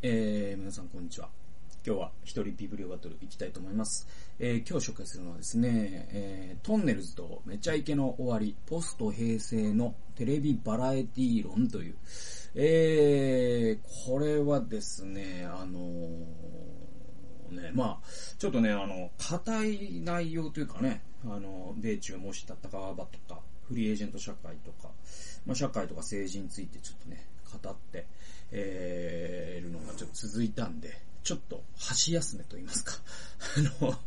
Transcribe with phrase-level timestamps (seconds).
[0.00, 1.28] えー、皆さんこんにちは。
[1.84, 4.06] 今日は一人ビブリオバトル行きたいと思います。
[4.38, 11.96] えー、今日紹介するのはですね、えー、トンネルズとめちゃイケの終わり、ポスト平成のテレビバラエティ論という、
[12.54, 18.08] えー、これはですね、あのー、ね、まあ、
[18.38, 24.92] ちょっとね、あの、硬い内容というかね、あの、米中もし戦わばとか、フリーエージェント社会とか、
[25.44, 27.26] まあ、社会とか政治についてちょっとね、
[27.60, 28.06] 語って、
[28.50, 32.94] えー、るのがちょっと続いたんで、ちょっと箸休めと言いますか。
[33.80, 33.98] あの、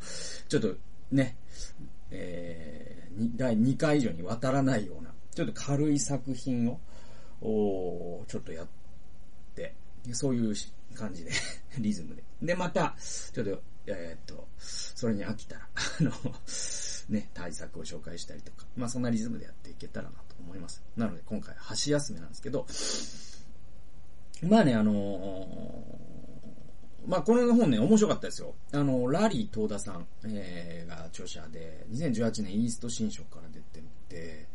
[0.48, 0.76] ちょっと
[1.12, 1.36] ね、
[2.09, 6.80] えー、第2回以上に渡らないような、ちょっと軽い作品を、
[7.41, 8.68] おちょっとやっ
[9.55, 9.76] て、
[10.13, 10.55] そういう
[10.96, 11.32] 感じで、
[11.80, 12.23] リズムで。
[12.41, 12.96] で、また、
[13.34, 16.12] ちょっと、えー、っと、それに飽きたら、 あの、
[17.10, 20.82] ね、対策を紹介したりとか、まあそんなリズムでやっていけたらなと思います。
[20.96, 22.66] なので今回箸休めなんですけど、
[24.41, 24.98] まあね、あのー、
[27.08, 28.54] まあこの本ね、面白かったですよ。
[28.71, 34.48] あの、ラリー東田さん、えー、が著者で、2018年イースト新書から出てて、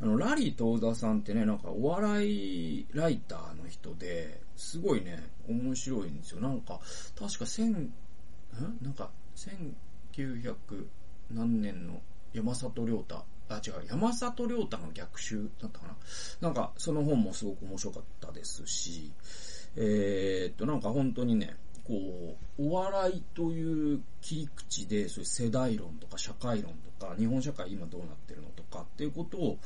[0.00, 6.40] あの、ラリー東田さんってね、なんかお笑いライターの人で、すごいね、面白いんですよ。
[6.40, 6.80] なんか、
[7.18, 7.92] 確か千、ん
[8.80, 9.10] なんか、
[10.14, 10.54] 1900
[11.30, 12.00] 何年の
[12.32, 13.24] 山里亮太、
[13.56, 15.96] あ、違う、山里亮太の逆襲だったかな。
[16.40, 19.12] なんか、その本もすごく面白かったですし、
[19.76, 29.58] えー、っと、なんか本当にね、こう、お笑いという切り口で、そういう世代論とか社会論とか、日本社会今どうなってるのとかっていうことを、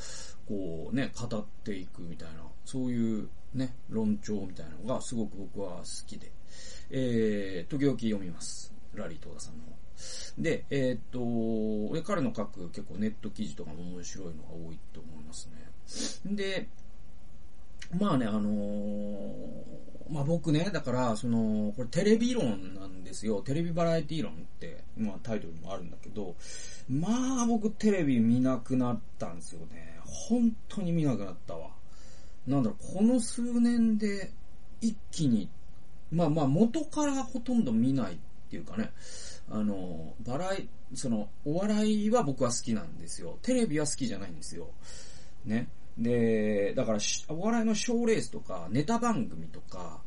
[0.48, 6.32] こうね、語っていくみたいな、そういうね、論調みたいなのがすごく僕は好きで、
[6.90, 8.72] えー、時々読みます。
[8.94, 9.85] ラリー東田さんの本。
[10.38, 15.48] で、えー、っと、彼の書く結構ネット記事とかも面白いのが多いと思います
[16.24, 16.34] ね。
[16.34, 16.68] で、
[17.98, 23.42] まあね、あのー、まあ僕ね、だから、その、これテレビ論なんですよ。
[23.42, 26.34] テレビバラエティ論って、まあタイトルにもあるんだけど、
[26.88, 29.98] まあ僕テレビ見なくなったんですよね。
[30.04, 31.70] 本当に見なくなったわ。
[32.46, 34.30] なんだろう、この数年で
[34.80, 35.48] 一気に、
[36.12, 38.16] まあまあ元からほとんど見ないっ
[38.50, 38.92] ていうかね、
[39.48, 43.38] あの、バラエ、その、お笑いは僕は好きなんですよ。
[43.42, 44.70] テレビは好きじゃないんですよ。
[45.44, 45.68] ね。
[45.98, 46.98] で、だから、
[47.28, 50.00] お笑いの賞レースとか、ネタ番組とか、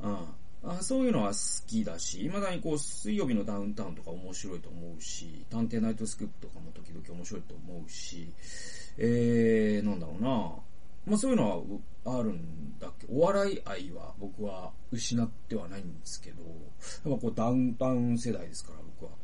[0.00, 0.18] うん。
[0.66, 8.32] あそういうのは好きだし、未だにこう、水曜日のダウンタウンとか面白いと思うし、探偵ナイトスクープとかも時々面白いと思うし、
[8.96, 10.52] えー、なんだろうな
[11.06, 13.06] まあそういうのはあるんだけ？
[13.06, 19.16] ど、お笑い愛は僕は失ってはないんですけど、やっぱこうダウンタウン世代ですから僕は。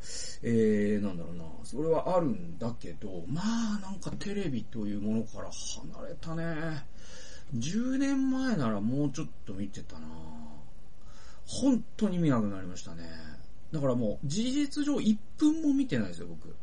[0.43, 6.85] えー、なんだろうな、それはあるんだけど、まあなんかテレビというものから離れたね。
[7.55, 10.07] 10年前ならもうちょっと見てたな
[11.45, 13.03] 本当に見なくなりましたね。
[13.73, 16.55] だからもう事実上1分も見てないですよ僕。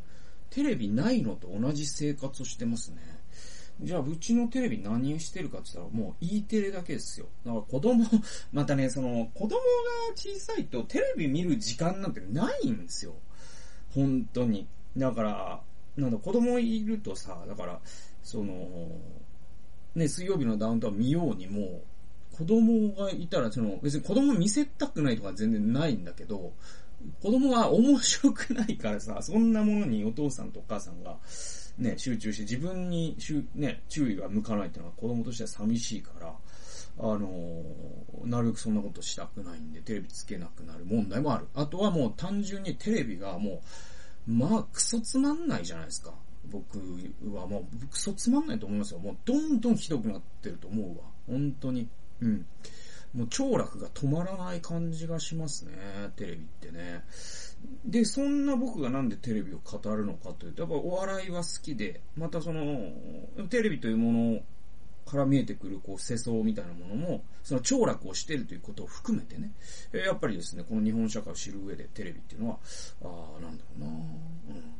[0.49, 2.97] テレビないのと同じ生活をしてますね。
[3.81, 7.27] じゃあ、うちのテレビ何してるかって言ったら、もう E テレだけですよ。
[7.45, 8.05] だから子供、
[8.51, 9.57] またね、その、子供が
[10.15, 13.15] 小さいとテレビ見る時間なんてないんですよ。
[13.93, 14.67] 本当に。
[14.97, 15.61] だから、
[15.95, 17.79] なんだ、子供いるとさ、だから、
[18.23, 18.89] その、
[19.95, 21.81] ね、水曜日のダウンタウン見ようにも、
[22.37, 26.53] 子供がいたら、その、別に子供見せたくないとか全然ないんだけど、
[27.21, 31.17] 子供は面白くないからさ、そんなものにお父さんとお母さんが、
[31.79, 33.17] ね、集中して自分に
[33.55, 36.33] ね、注意が向かないっていうのは子供としては寂しいから、
[36.99, 41.47] あのー、なるべくそんなことしたくないんで、テレビつけなくなる問題もある。
[41.55, 43.61] あとはもう単純にテレビがも
[44.27, 46.13] う、まあ、クソつまんないじゃないですか。
[46.45, 46.77] 僕
[47.33, 48.99] はもう、クソつまんないと思いますよ。
[48.99, 51.05] もう、どんどんひどくなってると思うわ。
[51.27, 51.87] 本当に。
[52.21, 52.45] うん。
[53.13, 55.71] もう、聴落が止まらない感じがしますね。
[56.15, 57.03] テレビってね。
[57.85, 62.91] で、そんな僕がなんでテレビを語るのかというと、やっぱお笑いは好きで、またその、
[63.49, 64.41] テレビというもの
[65.09, 69.51] から見えてくる、こう、世相みたいなものも、その凋落をしているということを含めてね、
[69.91, 72.59] やっぱりですね、この日本社会を知る上でテレビっていうのは、
[73.03, 74.79] ああ、なんだろうなうん。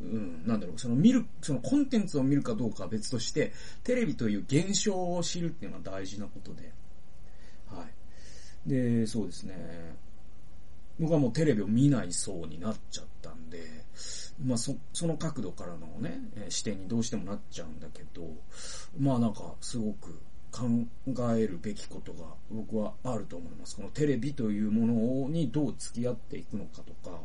[0.00, 3.52] うん、なんだろう、その見る、そのコンテンツを見るかどうかは別として、
[3.84, 6.72] テレビという現象を知るっていうのは大事なことで、
[7.68, 7.84] は
[8.66, 8.68] い。
[8.68, 10.09] で、そうですね。
[11.00, 13.58] 僕はもうテレビを見ない層になっちゃったんで、
[14.44, 16.20] まあそ、その角度からのね、
[16.50, 18.22] 視点にどうしてもなっちゃうんだけど、
[18.98, 20.20] まあなんかすごく
[20.52, 20.86] 考
[21.34, 23.76] えるべきことが僕はあると思います。
[23.76, 24.86] このテレビというも
[25.24, 27.18] のにどう付き合っていくのかとか、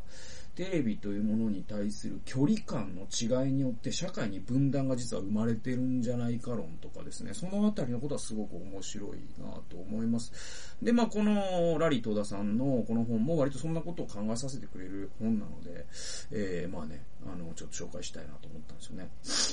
[0.55, 9.09] テレビというものに対する距離感の違いによって社会に分断が実は生まれてるんじゃないか論とかですね、そのあたりのことはすごく面白い
[9.39, 10.75] なと思います。
[10.81, 15.85] で、まあこのラリー東田さんのこの本も割とそんなことを考えさせてくれる本なので、
[16.31, 19.09] えー、まあね、あの、ちょっと紹介したいなと思ったんですよね。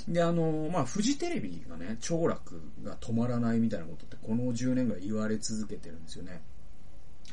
[0.08, 6.42] で、あの、まあ、フジテレビがね、凋落が止まらないみたいなことってこの10年ぐらい言われ続けてるんですよね。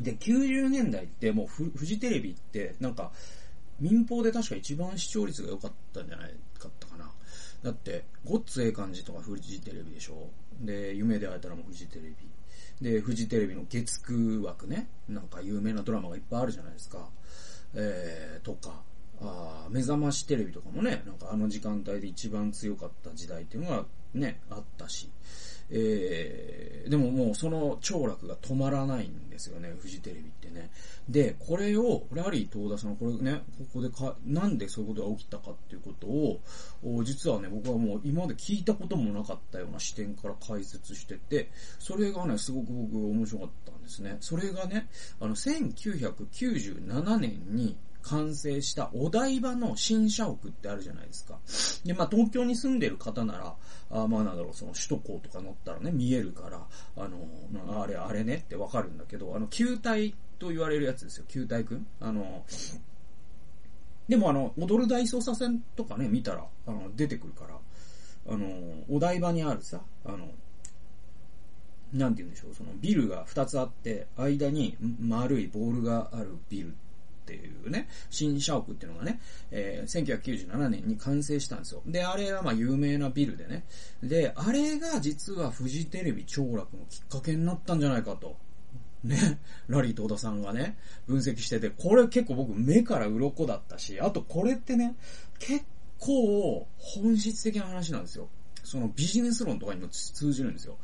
[0.02, 3.12] で、90年代ってもうフジテレビってなんか
[3.80, 7.12] 民放で確か一番視聴率が良かったんじゃないかったかな。
[7.64, 10.30] だって、ごっつええ感じとかフジテレビでしょ
[10.62, 12.16] で、夢で会えたらもフジテレビ。
[12.82, 17.10] で、フジテレビの月9枠ね、なんか有名なドラマがいっぱいあるじゃないですか。
[17.74, 18.82] えー、とか、
[19.22, 25.10] あ目覚ましテレビとかもね、なんかあの時間帯で一番強かった時代っていうのがね、あったし。
[25.72, 30.70] えー、でももうその凋落が止まらないんですよね、フジテレビってね。
[31.08, 36.42] で、これを、ラリー東田さん、これね、ここでか、なんでそういうことが起きたかっていうことを、
[37.04, 41.50] 実はね、僕はもう今まで聞いたこともなかったような視点から解説してて、
[41.80, 44.18] それがね、すごく僕面白かったんですね。
[44.20, 44.90] それがね、
[45.20, 51.40] あの、1997年に、完成したお台場の新社屋ってあるじゃないですか。
[51.86, 53.56] で、まあ東京に住んでる方なら、
[53.92, 56.66] あまあなんだろう、その首都高とか乗ったらね、見えるから、
[56.98, 61.88] あの、あれ、あれねってわかるんだけど、あの、球体と言われるやつですよ、球体くん。
[62.00, 62.46] あの、
[64.08, 67.60] でもあの、踊る大捜査線とかね、見たら、あの、出てくるから、
[68.28, 68.48] あの、
[68.90, 70.30] お台場にあるさ、あの、
[71.94, 76.76] なんて言うんでしょう、そのビルが2つあって、間に丸いボールがあるビル
[77.30, 79.20] っていうね、新社屋っていうのがね、
[79.52, 81.84] えー、1997年に完成したんですよ。
[81.86, 83.66] で、あれはまあ有名なビルでね。
[84.02, 88.38] で、あれが実はフジテレビ凋落のきっかけになったんじゃないかと。
[89.04, 90.76] ね、ラリー東田さんがね、
[91.08, 94.96] 分析してて、これ結構僕目から鱗だったし、あとこれってね、
[95.38, 95.64] 結
[96.00, 98.28] 構本質的な話なんですよ。
[98.64, 100.78] そのビジネス論とかにも通じるんですよ。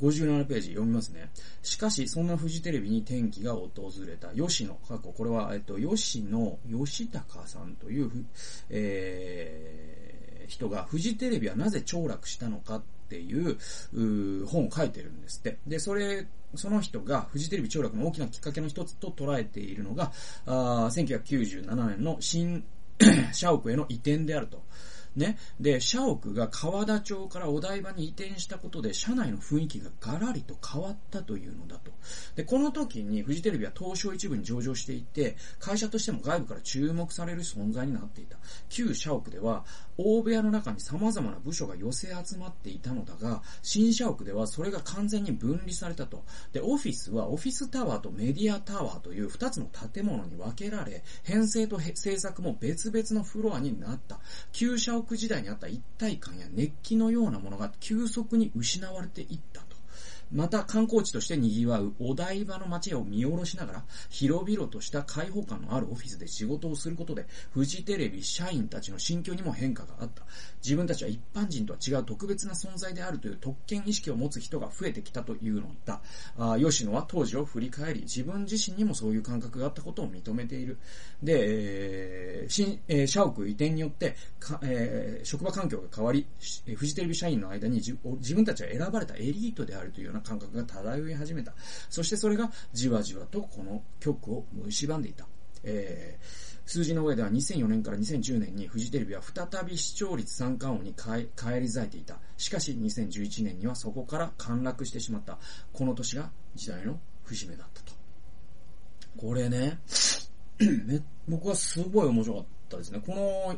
[0.00, 1.30] 57ページ読みますね。
[1.62, 3.70] しかし、そんなフジテレビに転機が訪
[4.06, 4.28] れた。
[4.28, 8.10] 吉野、過去、これは、えっと、吉野吉高さんという、
[8.70, 13.56] えー、人が、フジテレビはなぜ凋落したのかっていう
[13.92, 15.58] う本を書いてるんですって。
[15.66, 20.12] で、それ、その人がフジテレビ凋落の大きなきっかけの一つと捉えているのが、
[20.46, 22.64] あ1997年の新
[23.32, 24.62] 社屋への移転であると。
[25.16, 25.38] ね。
[25.58, 31.90] で、社屋が川田町からお台場に移転したことで、社内の雰囲気がガラリと変わったというのだと。
[32.36, 38.36] で、この時にフジテレビは東証一部に上場していて、会社としても外部から注目される存在になっていた。
[38.68, 39.64] 旧社屋では、
[39.98, 46.24] 大部屋の中に様々な部署が寄せ集まっていたのだが、新社屋ではそれが完全に分離されたと。
[46.52, 54.20] で、オフィスはオフィスタワーとメディアタワーという二つの建物に分けられ、編成と制作も別々のフロアになった。
[54.52, 59.65] 旧社屋時代にあった一体感や熱気のようなものが急速に失われていった。
[60.32, 70.22] また観光地として賑わうお台場の街を見下ろしながら、広々とした開放感のあるオフィスで仕事をすることで、フジテレビ社員たちの心境にも変化があった。
[70.62, 76.00] 自分たちは一般人とは違う特別な存在であるという特権意識を持つ人が増えてきたというのだ。
[76.38, 80.78] あ吉野は当時を振り返り、自分自身にもそういう感覚があったことを認めている。
[81.22, 81.44] で、
[82.42, 86.26] えー、新、えー、社屋移転によって、かえー、職場環境が変わり、
[86.74, 91.52] フジテレビ社員の間に自分たちは選ばれたエリートであるというような感覚が漂い始めた。
[91.88, 95.26] そしてそれがじわじわとこの曲を蝕んでいた。
[95.64, 102.18] えー数字の上では2004年から2010年にフジテレビは再び視聴率三冠王に返り咲いていた。
[102.36, 105.38] しかし2011年にはそこから陥落してしまった。
[105.72, 107.92] この年が時代の節目だったと。
[109.16, 109.78] これね、
[111.28, 113.00] 僕はすごい面白かったですね。
[113.06, 113.56] この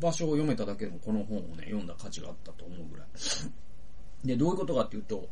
[0.00, 3.06] 場所を読めただけでもこの本をね、読んだ価値があったと思うぐらい。
[4.26, 5.28] で、どういうことかっていうと、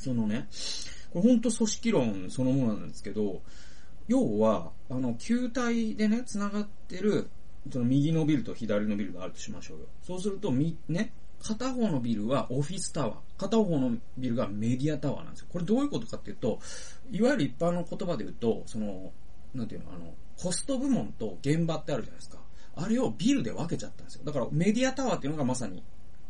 [0.00, 0.48] そのね、
[1.12, 3.42] これ本当組織論そのものなんですけど、
[4.08, 7.28] 要は、あの、球体でね、繋がってる、
[7.70, 9.86] その右のビルと左のビルがあるとしましょうよ。
[10.02, 15.46] そうすると、み、ね、片方のビルはオフィスタワー、片方のビルがメディアタワーなんですよ。
[15.50, 16.58] これどういうことかっていうと、
[17.10, 19.12] いわゆる一般の言葉で言うと、その、
[19.54, 22.38] なんていうの、あの、コスト部門と現場ってあるじゃないですか。
[22.76, 24.22] あれをビルで分けちゃったんですよ。
[24.24, 25.82] だからメディアタワーっていうのがまさに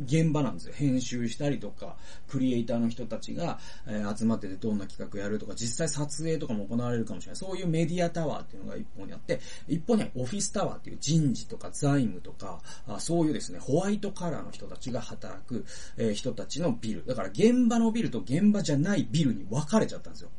[0.04, 0.74] 現場なんですよ。
[0.74, 1.96] 編集したりとか、
[2.28, 7.36] クリエイターの人たちが、え、集まっててどんな企画やるとか、実際撮影とかも行われるかもしれない。
[7.36, 15.64] そういうメディアタワーっていうのが一方にあって、一方にはオフィスタワーっていう人事とか財務とか、あそういうですね、ホワイトカラーの人たちが働く、
[15.96, 17.04] え、人たちのビル。
[17.06, 20.30] だから現場のビルと現場じゃないビルに分かれちゃったんですよ。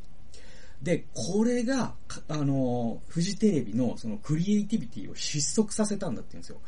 [0.81, 1.93] で、これが、
[2.27, 6.59] あの、フジテレビのそのクリエイティビティを失速させたんだって言うんですよ。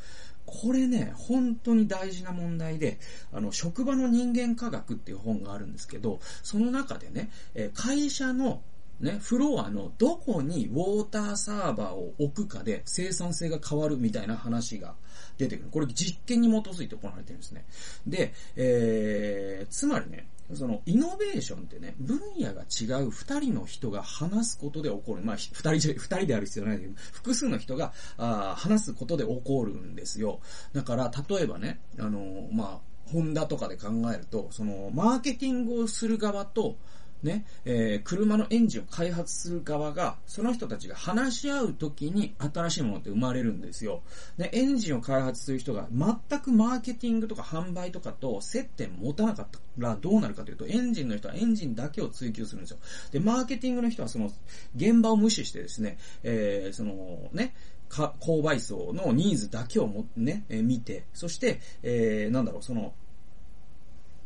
[0.46, 3.00] これね、本当に大事な問題で、
[3.32, 8.62] あの、職場の人間科学っていう本があるんですけど、その中でね、え会社の
[9.00, 14.96] ね、フロアのどこにウォーターサーバーを置くかで生産性が変わるみたいな話が
[15.38, 15.70] 出てくる。
[15.72, 17.66] これ実験に基づいて行われてるんですね。
[18.08, 25.24] で、えー、つまりね、その、イノベーションってね、分野が違う二人の人が話すことで起こる。
[25.24, 30.42] まあ、二人、二人である必要ないけど、複数の人が、あ話すことで起こるんですよ。
[30.74, 36.78] だから、例えばね、あの、まあ、ホンダとかで考えると、その、マーケティングをする側と、
[37.24, 44.02] ね、えー、車のエンジンを開発する側が、その人たちが話し合うときに新しいものって生まれるんですよ。
[44.38, 52.78] で、エンジンを開発する人が全くマーケティングとか販売とかと接点持たなかったらどうなるかというと、エンジンの人はエンジンだけを追求するんですよ。
[53.12, 54.32] で、マーケティングの人はその
[54.76, 57.54] 現場を無視してですね、えー、そのね、
[57.90, 62.94] 購買層のニーズだけをもね、えー、見て、そして、えー、なんだろう、その、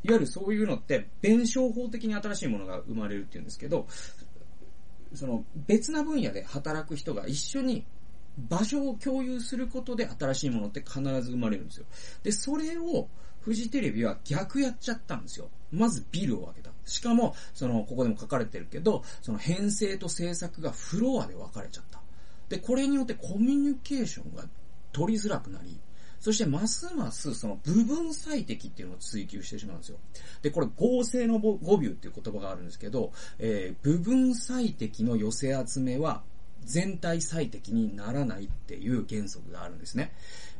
[0.07, 3.87] いわゆるそういうのって、弁証法的に新しいものが生まれるっていうんですけど、
[5.13, 7.85] その別な分野で働く人が一緒に
[8.37, 11.85] 場所を共有することで新しいものって必ず生まれるんですよ。
[12.23, 13.09] で、それを
[13.41, 15.49] フジテレビは逆やっちゃったんですよ。
[15.71, 16.71] まずビルを開けた。
[16.85, 22.01] しかも、その、ここでも書かれてるけど、その編成と制作がフロアで分かれちゃった。
[22.47, 24.45] で、これによってコミュニケーションが
[24.93, 25.77] 取りづらくなり、
[26.19, 29.97] そしてますますその部分最適っていうのを追求してしまうんですよ。
[30.41, 36.23] で、これ合成の語尾っていう言葉があるんですけど、えー、部分最適の寄せ集めは
[36.63, 40.11] 全体最適にならないっていう原則があるんですね。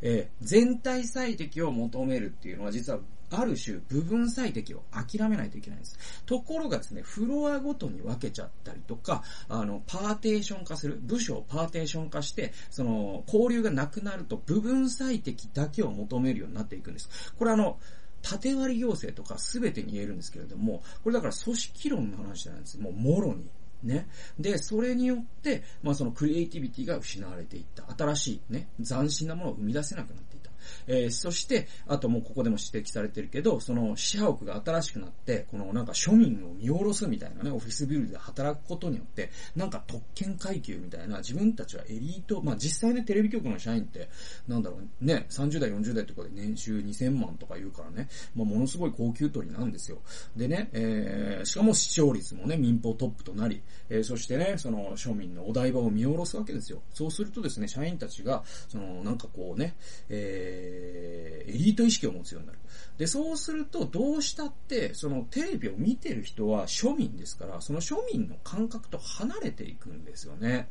[0.02, 5.98] えー、全体最適を求めるっていうのは実はある種部分最適を諦めないといけないんです。
[6.26, 17.34] ところがですね、フロアごとに分けちゃったりとか、あの、パーテーション化する、部署をパーテーション化して、その、交流がなくなると部分最適だけを求めるようになっていくんです。
[17.38, 17.80] これあの、
[18.22, 22.80] 縦割り行政とか全てに言えるんですけれども、これだから組織論の話じゃなんです。
[22.80, 23.46] もう、もろに。
[23.84, 24.08] ね。
[24.40, 27.86] で、それによって、まあそのクリエイティビティが失われていった。
[27.96, 30.47] 新しいね、斬新なものを生み出せなくなっていった。
[30.88, 44.10] えー、そして、あともうここでも指摘されてるけど、そのシャオクが新しくなって、このなんか庶民を見下ろすみたいなね、オフィスビルで働くことによって、なんか特権階級みたいな、自分たちはエリート、まあ実際ね、テレビ局の社員って、
[44.48, 50.00] なんだろうね、30代、40代とかで年収2000万とか言うからね、まあものすごい高級取りなんですよ。
[50.36, 56.82] でね、えー、しかも視聴率もね、民放トップとなり、えー、そしてね、その庶民のお台場を見下ろすわけですよ。
[56.94, 59.76] そうするとですね、社員たちが、その、なんかこうね、
[60.10, 62.60] えーえー、エリート意識を持つようになる。
[62.98, 70.68] で、そうすると、どうしたって、そのテレビを見てる人は庶民ですから、その庶民の感覚と離れていくんですよね。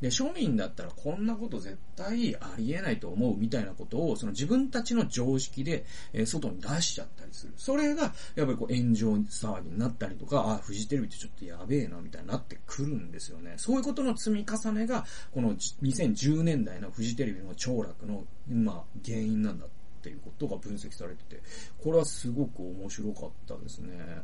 [0.00, 7.54] で、庶民だったらこんなこと絶対ありえないと思うみたいなことを、その自分たちの常識で、えー、外に出しちゃったりする。
[7.56, 13.54] それが、やっぱりこう炎上騒ぎになったりとか、あ、フジテレビってちょっとやべえな、みたいになってくるんですよね。
[13.56, 19.68] そういうことの積み重ねが、この2010年代のフジテレビの凋落の、まあ、原因なんだっ
[20.02, 21.42] ていうことが分析されてて、
[21.82, 24.22] これはすごく面白かったですね。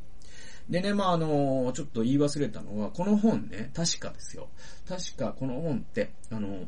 [0.69, 4.49] でね、まあ、あの、ちょっと言い忘れたのは、この本ね、確かですよ。
[4.87, 6.67] 確かこの本って、あの、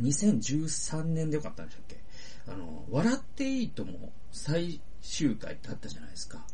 [0.00, 2.00] 2013年でよかったんでしたっけ？
[2.48, 6.44] あの、笑っていいとも最終回ってあったじゃないですか。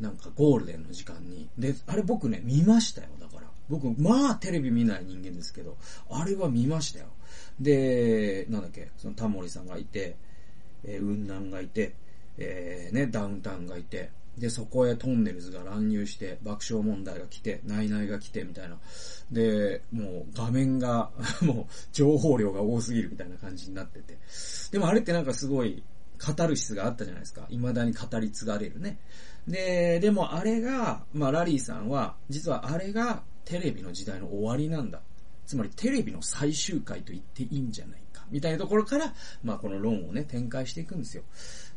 [0.00, 1.48] なんかゴールデンの時間に。
[1.56, 3.08] で、あれ僕ね、見ましたよ。
[3.18, 3.50] だから。
[3.68, 5.76] 僕、まあテレビ見ない人間ですけど、
[6.10, 7.06] あれは見ましたよ。
[7.60, 10.16] で、なんだっけ、そのタモリさんがいて、
[10.84, 11.94] えー、雲南がいて、
[12.38, 18.76] えー、ね、ダウンタウンがいて、で、そこへトンネルズが乱入して、爆笑問題が来て、ナイナイが来て、みたいな。
[19.32, 24.18] で、もう画面が もう情報量が多すぎるみたいな感じになってて。
[24.70, 25.82] でもあれってなんかすごい、
[26.18, 27.46] カタルシスがあったじゃないですか。
[27.50, 28.98] 未だに語り継がれるね。
[29.48, 35.00] で、でもあれが、まあラリーさんは、実はあれがテレビの時代の終わりなんだ。
[35.46, 39.12] つまりテレビの最終回と言っていいんじゃないかみたいなところから、
[39.42, 41.22] まあこの論をね、展開していくんですよ。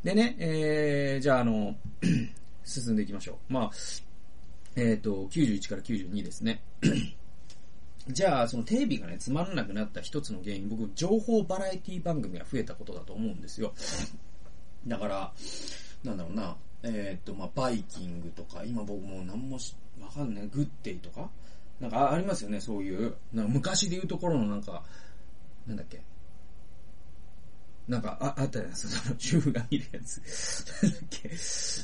[0.04, 1.76] でね、えー、じゃああの、
[2.64, 3.54] 進んでいきましょう。
[3.54, 3.72] まあ、
[4.76, 6.62] えっ、ー、と、91から92ですね。
[8.08, 13.74] じゃあ、そのテレビがね、つまらなくなった一つの原因、僕、情報バラエティ番組が増えたことだと思うんですよ。
[14.88, 15.32] だから、
[16.04, 19.60] なんだろうな、えっ、と、まあ、バイキングとか、今僕もう何も
[20.02, 21.30] わかんない、グッデイとか、
[21.80, 24.84] なんかありますよね、そういう、なんか昔で言うところのなんか、
[25.66, 26.02] なんだっけ、
[27.90, 30.22] なんか、あ、あったじゃないですか、その、主婦が見るやつ。
[30.84, 31.32] なんだっけ、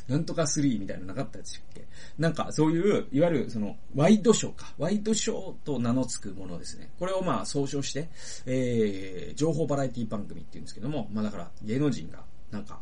[0.08, 1.88] なんとか3みたいなのなかったでしたっけ
[2.20, 4.72] なんか、そういう、いわゆる、その、ワイドショーか。
[4.78, 6.92] ワイドショーと名の付くものですね。
[7.00, 8.10] これをまあ、総称して、
[8.46, 12.80] えー、情報バラエティ番組って言うんですけども、まあだから、芸能人が、なんか、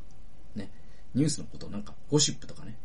[0.55, 0.69] ね、
[1.13, 2.77] ニュースのことなんか、ゴシップとかね、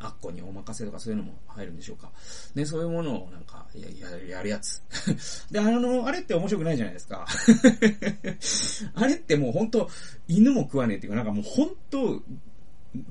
[0.00, 2.10] あっこにお任せとかそういうのも入るんでしょうか。
[2.54, 4.82] ね、そういうものをなんか、や、ややるやつ。
[5.52, 7.26] で、あの、あれって面白くないじゃないですか。
[8.94, 9.88] あれってもう本当
[10.26, 12.22] 犬も食わねえっていうか、なんかもう本当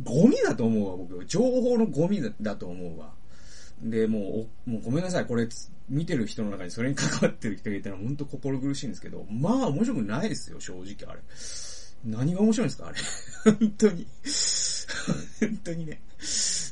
[0.03, 1.25] ゴミだと思うわ、僕。
[1.25, 3.13] 情報のゴミだと思うわ。
[3.81, 5.48] で、もう、もうごめんなさい、これ、
[5.89, 11.22] 見てる人の中にそれに関わってる人がいたら本当心苦しいんですけど、まあ面白くないですよ、正直あれ。
[12.03, 12.98] 何が面白いんですかあれ。
[13.60, 14.08] 本当に。
[15.39, 16.01] 本当にね。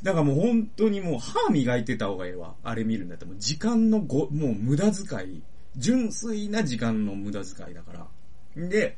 [0.03, 2.55] だからもう本当にもう歯磨いてた方がええわ。
[2.63, 5.41] あれ見るんだったらもう時間のご、もう無駄遣い。
[5.75, 8.07] 純粋な時間の無駄遣いだから。
[8.67, 8.97] で、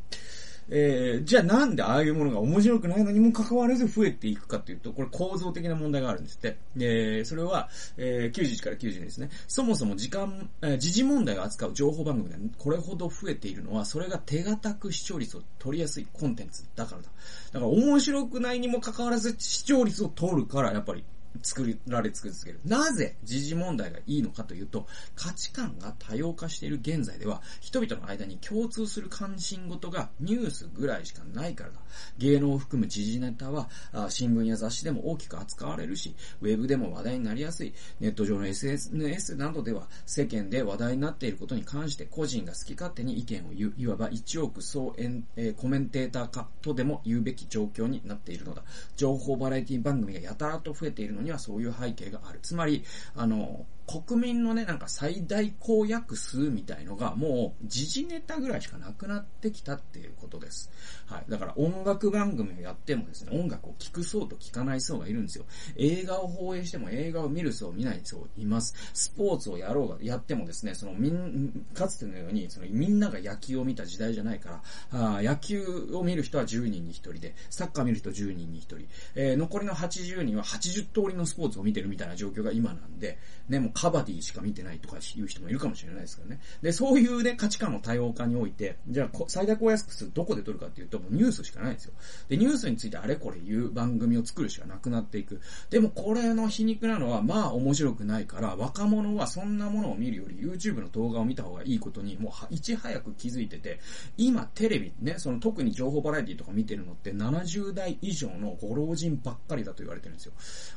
[0.71, 6.57] えー、じゃあなんでああいうものが面白くないのにも関わらず増えていくかっていうと、これ構造的な問題があるんですって。
[6.75, 9.29] で、それは、えー、91から92ですね。
[9.47, 17.09] そもそも時間、えー、時事問題を扱う情報番組がこれほど増えているのは、それが手堅く視聴率を取りやすいコンテンツだからだ。
[17.53, 21.03] だから面白くないにも関わらず視聴率を取るから、やっぱり
[21.41, 22.59] 作られ続ける。
[22.65, 31.79] なぜ時事問題がいいのかというと、価値観が多様化している現在では、人々の間に共通する関心事がニュースぐらいしかないからだ。
[32.17, 33.69] 芸能を含む時事ネタは、
[34.09, 37.73] 新聞や雑誌でも大きく扱われるし、ウェブでも話題になりやすい。
[37.99, 48.63] ネット上の SNS などでは、世間で話題になっていることに関して個人が好き勝手に意見を言う、いわば一億総演、えー、コメンテーター化とでも言うべき状況になっているのだ。
[48.95, 52.39] 情報バラエティ番組がやたらと増えているのにはそういう背景がある。
[52.41, 52.83] つまり、
[53.15, 60.69] あの、国民のね、なんか最大公約数みたいのがもう時事ネタぐらいしかなくなってきたっていうことです。
[61.07, 61.23] はい。
[61.27, 65.45] だから音楽番組をやってもですね、音楽を聴く層と聴かない層がいるんですよ。
[65.75, 68.75] 映画を放映しても映画を見る層、見ない層います。
[68.93, 78.77] スポーツをやろうが、やってもですね、そのみん、かつてのように、そのみんなが野球を見た時代じゃないから、あ野球を見る人は10人に1人で、サッカー見る人10人に1人、
[79.15, 83.17] えー、残りの80人は80通りのスポーツを見てるみたいな状況が今なんで、
[83.47, 86.41] ね、もうカバディしか見てないとかいう人もいるかもしれないですからね。
[86.61, 91.93] で、そういうね、価値観の多様化において、じゃあ、最大公約数どこで取るかっていうと、もうニュースしかないんですよ。
[92.27, 95.39] で、ニュースについてあれこれ言う番組を作るしかなくなっていく。
[95.69, 103.79] でも、これの皮肉なのは、まあ面白くないから、若者はそんなものを見るより YouTube の動画を見た方がいいことに、もういち早く気づいてて、
[104.17, 110.33] 今テレビね、その特に情報バラエティとか見てるのって70代以上のご老人ばっかりだと言われてるんですよ。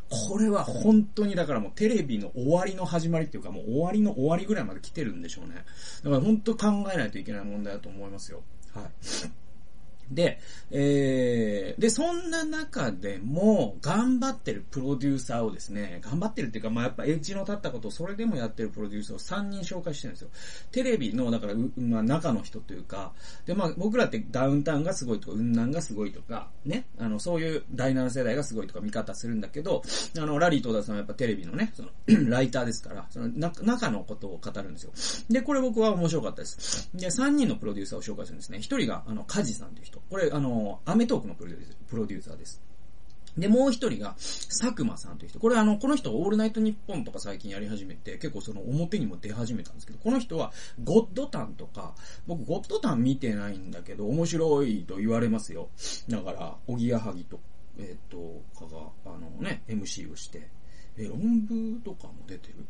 [0.08, 5.64] これは本当にだからもうテレビの終わりの始まりっていうかもう終わりの終わりぐらいまで来てるんでしょうね。
[6.04, 8.42] だから本当考えないといけない問題だと思いますよ。
[8.74, 8.84] はい。
[10.10, 20.28] で、えー、で、そんな中でも、頑張ってるプロデューサーをですね、頑張ってるっていうか、まあ、やっぱエッジの立ったことをそれでもやってるプロデューサーを3人紹介してるんですよ。
[20.70, 23.12] テレビの、だから、うまあ、中の人というか、
[23.46, 29.82] で、まあ、僕らってダウンタウンがすごいとか、雲南がすごいとか、ね、あの、そういう第7世代がすごいとか見方するんだけど、
[30.16, 31.88] あの、ラリー東田さんはやっぱテレビのね、その、
[32.28, 34.92] ライターですから、その、中のことを語るんですよ。
[35.30, 36.90] で、これ僕は面白かったです。
[36.94, 38.58] で、3人のプロデューサーを紹介するんですね。
[38.58, 40.01] 1人が、あの、カジさんという人。
[40.10, 42.62] これ、あの、アメトークのプロデュープロデューサーです。
[43.36, 45.38] で、もう一人が、佐久間さんという人。
[45.38, 50.52] これあの、この人、オールナイトニッポンとか最近やり始めて、結構その表にも出始めたんですけど、この人は、
[50.84, 51.94] ゴッドタンとか、
[52.26, 55.70] 僕、ゴッドタン見てないんだけど、面白いと言われますよ。
[56.08, 57.40] だから、おぎやはぎと、
[57.78, 60.50] えっ、ー、と、かが、あのね、MC をして、
[60.98, 62.66] え、論文とかも出てる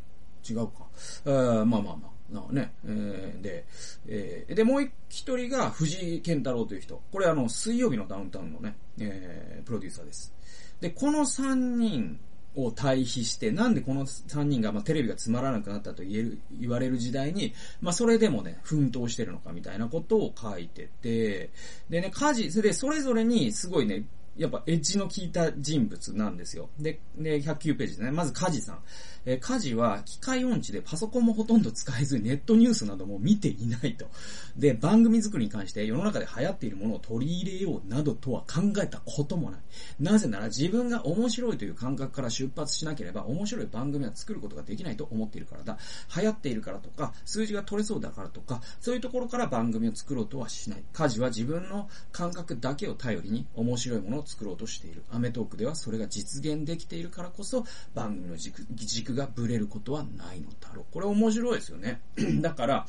[0.48, 0.86] 違うか。
[1.24, 2.12] えー、まあまあまあ。
[2.32, 3.64] なね、えー、で、
[4.08, 7.00] えー、で、もう一人が藤井健太郎という人。
[7.12, 10.32] これあの、水曜日のダウンタウンのね、えー、プロデューサーです。
[10.80, 12.18] で、この三人
[12.56, 21.50] を対比して、なんでこの三人が、まあ、テレビがつまらなくなったと言える、言われる時代に、まあ、それでもね、奮闘してるのかみたいなことを書いてて、
[21.88, 24.04] でね、家事、で、それぞれにすごいね、
[24.36, 26.70] やっぱエッジの効いた人物なんですよ。
[26.78, 28.10] で、で、109ページでね。
[28.10, 28.78] まず、カジさん。
[29.24, 34.06] えー、家事は機械音痴でパソコンもほとんど使えずネットニュースなども見ていないと。
[34.56, 39.60] で、番組作りに関して世の中で流行っているものを取り入れようなどとは考えたこともない。
[40.00, 45.78] なぜなら自分が面白いという感覚から出発しなければ面白い番組は作ることができないと思っているからだ。
[46.16, 50.84] 流行っているからとか、数字が取れそうだからとか、そういうところから番組を作ろうとはしない。
[50.92, 55.02] 家事は自分の感覚だけを頼りに面白いものを作ろうとしている。
[55.10, 60.84] アメトークではそれが実現できているからこそ番組の軸軸がブレることはないのだろう。
[60.92, 62.00] これ面白いですよね。
[62.40, 62.86] だから、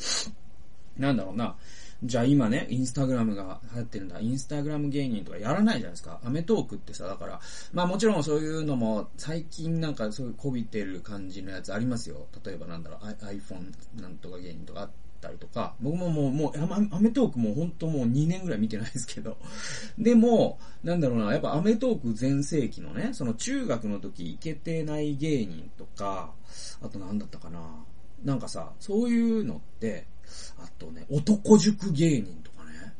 [0.98, 1.56] なんだろうな、
[2.04, 4.20] じゃあ今ね、インスタグラムが流行ってるんだ。
[4.20, 6.20] インスタグラム芸人とかやらないじゃないですか。
[6.24, 7.40] アメトークってさ、だから、
[7.72, 12.28] まあもちろんそういうのも、最近なんかそういうこびてる感じのやつありますよ。
[12.46, 14.90] 例えばなんだろう、iPhone なんとか芸人とかあっ
[15.24, 19.38] たりとか、僕ももう、もう、アメトークも本当もう2年ぐらい見てないですけど。
[19.98, 26.34] でも、なんだろうな、やっぱアメトーク全盛期のね、その中学の時イケてない芸人とか、
[26.82, 27.60] あとなんだったかな。
[28.24, 30.06] なんかさ、そういうのって、
[30.58, 32.94] あとね、男塾芸人とかね。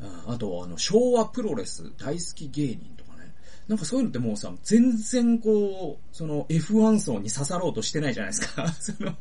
[0.00, 2.97] うん、あと、あの、昭和プロレス大好き芸人とか。
[3.68, 8.66] なんかそういうのってもうさ、全然こう、その F1 層に刺さろうとしてないじゃないですか。
[8.80, 9.14] その、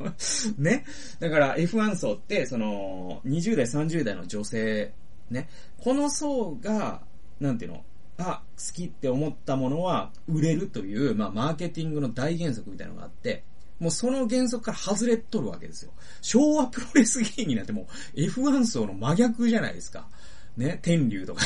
[0.57, 0.86] ね。
[1.19, 4.93] だから F1 層って、その、20代、30代の女性、
[5.29, 5.49] ね。
[5.77, 7.01] この層が、
[7.41, 7.83] なんていうの
[8.17, 13.43] あ、好きって思ったものは売れるという、まあ、マーケティングの大原則みたいなのがあって、
[13.79, 15.91] もうその原則から外れとるわけですよ。
[16.21, 20.07] 昭和プロレス芸人なんてもう F1 層の真逆じゃないですか。
[20.55, 21.43] ね、天竜とか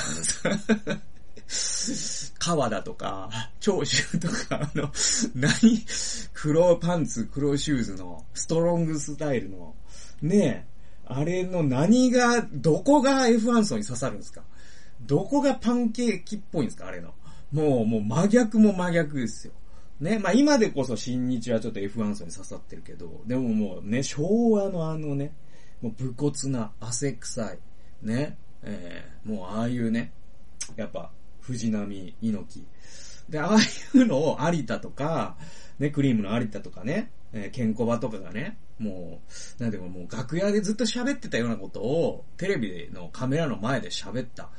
[2.39, 4.91] 川田とか、長州とか、あの、
[5.35, 5.51] 何？
[6.33, 9.75] 黒パンツ、黒シューズの、ストロングスタイルの、
[10.21, 10.71] ねえ
[11.05, 14.43] あれの何が、どこが F1 層に刺さるんですか？
[15.01, 16.87] どこがパンケーキっぽいんですか？
[16.87, 17.13] あれの。
[17.51, 19.53] もう、もう真逆も真逆ですよ。
[19.99, 25.33] ね、まあ今でこそ新日はちょっと F1 層に刺さってるけど、でももうね、昭和のあのね、
[25.81, 27.59] もう武骨な、汗臭い、
[28.01, 30.11] ね、えー、もうああいうね、
[30.75, 31.11] やっぱ、
[31.51, 32.67] 藤波、猪木。
[33.29, 35.37] で、ああいうのを有田とか、
[35.79, 39.21] ね、クリームの有田とかね、えー、ケンコバとかがね、も
[39.59, 44.49] う、なんていうかもう楽屋でずっと喋ってたようなことを、テレビのカメラの前で喋った。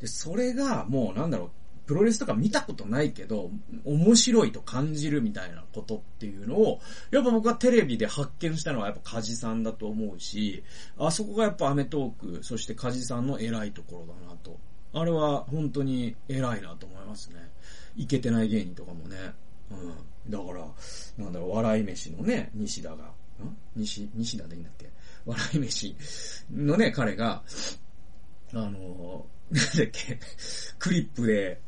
[0.00, 1.50] で、それがもうなんだろう、
[1.86, 3.50] プロレスとか見たことないけど、
[3.84, 10.62] 面白いと感じるみたいなことっていうのを、やっぱ僕はテレビで発見したのはやっぱカジさんだと思うし、
[10.96, 14.58] あそこがやっぱアメトーク、そしてカジさんの偉いところだなと。
[14.94, 17.50] あれは本当に偉いなと思いますね。
[17.96, 19.16] いけてない芸人とかもね。
[19.70, 20.30] うん。
[20.30, 23.10] だから、なんだろう、笑い飯のね、西田が、ん？
[23.76, 24.90] 西、西田でいいんだっけ？
[25.24, 25.96] 笑い飯
[26.52, 27.42] のね、彼が、
[28.52, 30.18] あのー、 なんだっけ、
[30.78, 31.60] クリップで、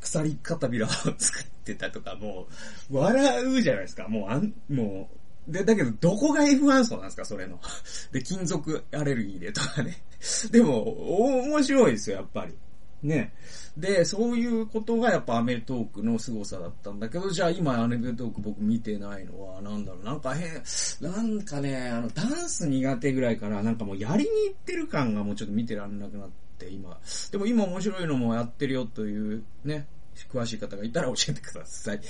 [0.00, 2.46] 鎖片びらを作ってたとか、も
[2.90, 4.08] う、笑うじゃないですか。
[4.08, 5.17] もう、あん、もう、
[5.48, 7.58] で、だけど、どこが F1 層なんですか、それの。
[8.12, 10.02] で、金属アレルギーでとかね。
[10.52, 12.54] でも、面白いですよ、やっぱり。
[13.02, 13.32] ね。
[13.76, 20.62] で、そういうことがやっぱアメトークの凄さだったんだけど、じゃあ今アメトーク僕見てないのは、なんだろう、なんか変、
[21.00, 26.98] なんかね、あの、ダンス苦手ぐらいから、なんかもうやりに行ってる感がもうちょっと見てらんなくなって、今。
[27.30, 29.86] でも今面白いのもやってるよというね、
[30.32, 32.00] 詳しい方がいたら教えてください。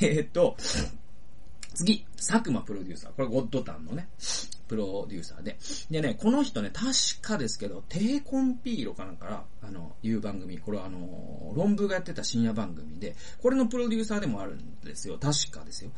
[0.00, 0.56] で、えっと、
[1.76, 3.12] 次、佐久間プロデューサー。
[3.12, 4.08] これゴッドタンのね、
[4.66, 5.58] プロデューサーで。
[5.90, 6.88] でね、この人ね、確
[7.20, 15.18] かですけど、テコンピーロかなんかあの、いう番組、これはあの、論文がやってた深夜番組で、これのプロデューサーでもあるんですよ。
[15.18, 15.90] 確かですよ。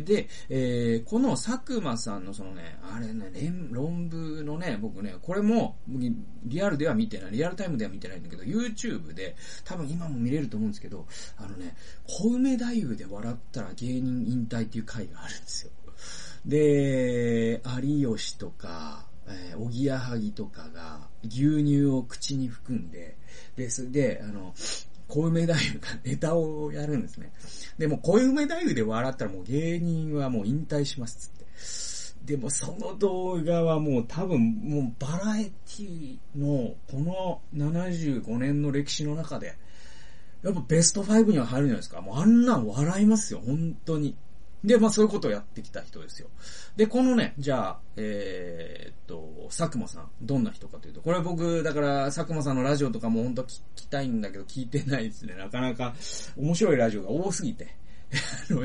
[0.00, 3.30] で、えー、この佐久間さんのそのね、あれね、
[3.70, 5.76] 論文のね、僕ね、これも、
[6.44, 11.76] リアルでは見てない、リアルタイムでは見てないんだけど、YouTube で、多分今も見れると思うんですけど、あのね、
[12.06, 15.72] 小梅太夫で笑ったら芸人引退っていう回があるんですよ。
[16.46, 23.16] で、有吉とか、えー、おぎやはぎとかが牛乳を口に含んで、
[23.56, 24.54] で、それで、あの、
[25.12, 27.30] 小梅太夫がネタをやるんですね。
[27.76, 32.32] で、も小梅太夫で笑ったらもう芸人はもう引退しますっつって。
[32.32, 39.58] でもその動画はもう多分もうバラエティのこの75年の歴史の中で、
[40.42, 42.00] やっぱベスト5には入るんじゃないですか。
[42.00, 44.16] もうあんなん笑いますよ、本当に。
[44.64, 46.28] で、まあそういうことをやってきた人ですよ。
[46.76, 55.34] で、このね、じゃあ、えー、っと、佐久間さん、どんな人かというと、これ僕、だから佐久間さんのラジオとかも本当聞きたいんだけど、聞いてないですね。
[55.34, 55.94] なかなか
[56.36, 57.76] 面白いラジオが多すぎて。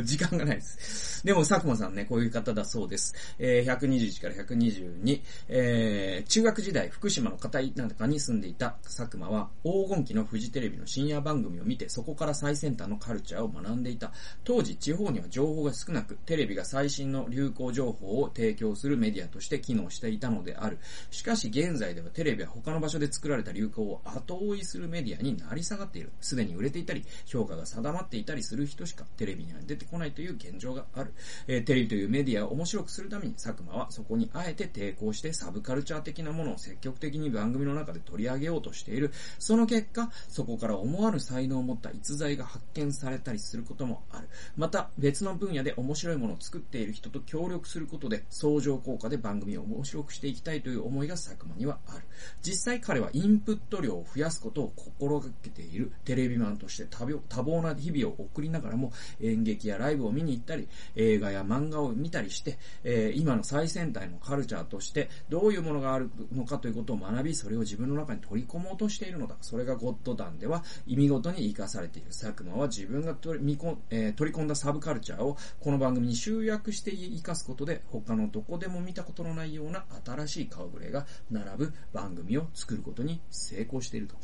[0.04, 1.26] 時間がないです。
[1.26, 3.14] でも、佐久間さんね、こういう方だそうです。
[3.40, 14.12] えー、121から122、えー、中学時代、福島の片井なんかに住んでいた佐久間は、黄金期のフジテレビの深夜番組を見て、そこから最先端のカルチャーを学んでいた。
[14.44, 20.78] 当時、地方には情報が少なく、テレビが最新の流行情報を提供するメディアとして機能していたのである。
[21.12, 26.12] しかし、現在ではテレビは他の場所で作られた流行を後追いするメディアになり下がっている。
[26.22, 31.13] すでに売れていたり、評価が定まっていたりする人しかテレビビには出てこないという現状がある。
[31.47, 39.12] えー、テレビというメディアを面白くするために佐久間はそこにあえて抵抗してサブカルチャー的なものを積極的に番組の中で取り上げようとしている。
[39.39, 44.28] その結果、そこから思わぬ才能を持った逸材が発見されたりすることもある。
[44.56, 52.04] また、別の分野で面白いものを作っている人と協力することで、相乗効果で番組を面白くしていきたいという思いが佐久間にはある。
[52.41, 58.91] 実際彼はインプット量を増やすことを心がけているテレビマンとして多忙な日々を送りながらも
[59.32, 69.36] 演劇やライブを見に行ったり、映画や漫画を見たりして、えー、今の最先端のカルチャーとしてどういうものがあるのかということを学び、それを自分の中に取り込もうとしているのだ。
[69.42, 72.08] それがゴッドダンでは意味ごとに活かされている。
[72.10, 73.58] 佐久間は自分が取り
[73.90, 84.16] えー、取り込んだサブカルチャーをこの番組に集約して活かすことで他のどこでも見たことのないような新しい顔ぶれが並ぶ番組を作ることに成功していると。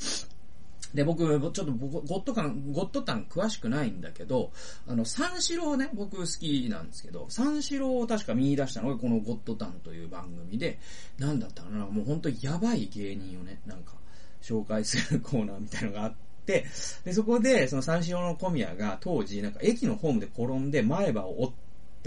[0.93, 4.51] で、僕、ちょっとゴッドタン、ゴッドタン詳しくないんだけど、
[4.87, 10.79] あの、三四郎ね、僕好きなんですけど、三四郎を確か見出したのがこのゴッドタンという番組で、
[11.17, 13.93] なんだったかな、もう本当やばい芸人をね、なんか、
[14.41, 16.13] 紹介するコーナーみたいのがあっ
[16.45, 16.65] て、
[17.05, 21.53] で、そこで、その三四郎の小宮が当時、なんか駅のホームで転んで前歯を折っ、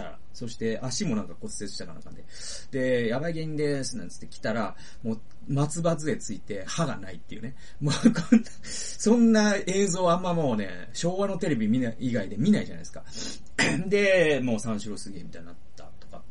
[0.03, 2.25] ったそして足もなんか骨折したかなんかで。
[2.71, 7.57] で、やばい原因です、なんつって来たら、もう松葉杖ついて歯がないっていうね。
[7.81, 13.03] もうこんな、そんな映像あんまもうね、昭和のテレビ見ない以外で見ないじゃないですか。
[13.89, 15.86] で、もう三四郎すげえみたいになった、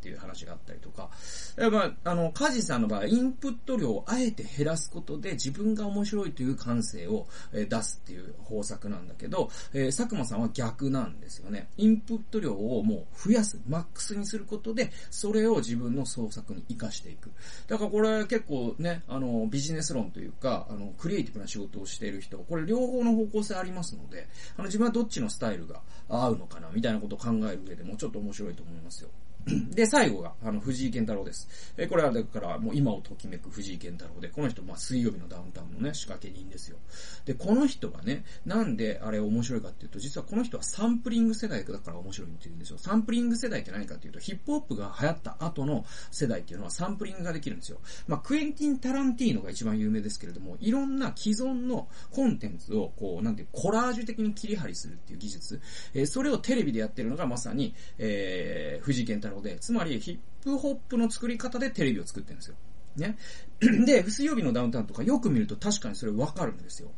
[0.05, 1.09] っていう話があったりとか、
[1.57, 11.69] やっぱ、あの、カジさんの場合、インプット量をあえて減らすことで自分が面白いという感性を、出すっていう方策なんだけど、えー、佐久間さんは逆なんですよね。
[11.77, 17.31] インプット量をもう増やす、マックスにすることで、それを自分の創作に活かしていく。
[17.67, 29.09] だからこれ結構ね、あの、ビジネス論というか、あの、クリエイティブな仕事をしている人、これ両方の方向性ありますので、あの、自分はどっちのスタイルが合うのかな、みたいなことを考える上でもちょっと面白いと思いますよ。
[29.45, 31.47] で、最後が、あの、藤井健太郎です。
[31.77, 36.77] えこれはだから、もう今をときめく藤井健太郎で、この人、まあ、水曜日のダウンタウンのね、仕掛け人ですよ。
[37.25, 42.77] で、この人がね、なんであれ面白いかっていうと、実はこの人はサンプリング世代だから面白いって言うんですよ。
[42.79, 47.79] サンプリング世代って何かっていうと、ヒップホップが流行った後の世代っていうのはサンプリングができるんですよ。
[48.07, 55.61] まあ、クエンティン・タランティーノが一番有名ですけれども、いろんな既存のコンテンツを、こう、なんていう、コラージュ的に切り張りするっていう技術。
[55.93, 62.55] えー、それをテレビでやってるのがまさに、えー、藤井健太郎で、つまりヒ、ップホップの作り方でテレビを作ってるんですよ。
[62.97, 63.17] ね。
[63.85, 66.91] で、水曜日のダウンタウンとかよく見ると確かにそれわかるんですよ。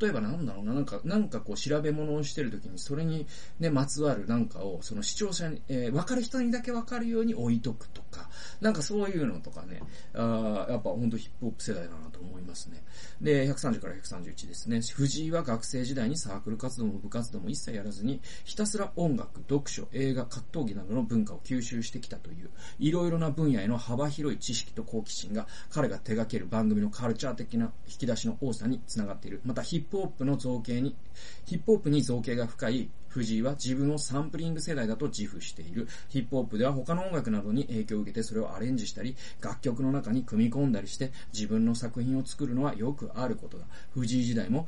[0.00, 3.26] 例えばなんだろうな、なんか、なんかこう調べ物をしてるときにそれに
[3.58, 8.28] ね、まつわるなんかをその視聴者に、えー、わかる人にだけわかるように置いとくとか、
[8.60, 9.82] なんかそういうのとかね、
[10.14, 12.82] あやっぱほんとヒップホップ世代だなと思いますね。
[13.20, 14.80] で、130から131ですね。
[14.80, 29.40] 藤井は学生時代にサークル活動も部活動も一切やらずに、ひたすら音楽、読書、映画、格闘技などの文化を吸収してきたという、いろいろな分野への幅広い知識と好奇心が彼が手掛ける番組のカルチャー的な引き出しの多さにつながっている。
[29.44, 30.96] またヒップホップの造形に、
[31.44, 35.86] ヒップホップに造形が深い藤井は自分をサンプリング世代だと自負している。
[36.08, 43.66] ヒップホップでは他の音楽などに影響を受けてそれをアレンジしたり、楽曲の中に組み込んだりして自分の作品を作るのはよくあることだ。
[43.92, 44.66] 藤井時代も、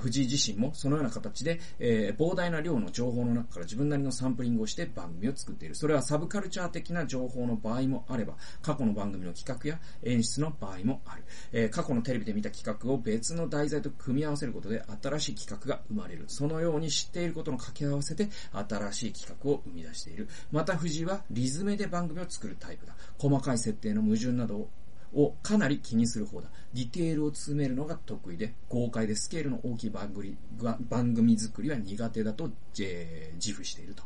[0.00, 5.74] 藤井自身もそのような形で、えー、膨大な量の情報の中から自分なりのサンプリングをして番組を作っている。
[5.74, 11.24] それはサブカルチャー的な情報の場合もあれば、過去の番組の企画や演出の場合もある。
[11.52, 16.26] えー、過去のテレビで見た企画を別の題材と組み合わせることで新しい企画が生まれる。
[16.28, 20.28] そのように知っていることの掛け合わせで新しい企画を生み出している。
[20.52, 22.94] また藤井はリズムで番組を作るタイプだ。
[23.18, 24.70] 細かい設定の矛盾などを
[25.12, 26.48] をかなり気にする方だ。
[26.72, 30.36] ディテールを詰めるのが得意で、豪快でスケールの大きい番組
[30.88, 34.04] 番組作りは苦手だと、自負していると